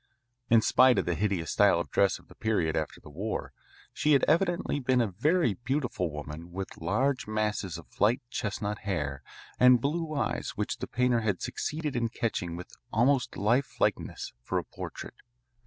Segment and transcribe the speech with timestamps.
[0.49, 3.53] In spite of the hideous style of dress of the period after the war,
[3.93, 9.21] she had evidently been a very beautiful woman with large masses of light chestnut hair
[9.59, 14.57] and blue eyes which the painter had succeeded in catching with almost life likeness for
[14.57, 15.17] a portrait.